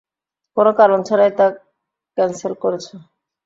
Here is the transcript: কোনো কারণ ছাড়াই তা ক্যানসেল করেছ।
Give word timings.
কোনো 0.57 0.71
কারণ 0.79 0.99
ছাড়াই 1.07 1.31
তা 1.37 1.45
ক্যানসেল 2.17 2.53
করেছ। 2.63 2.85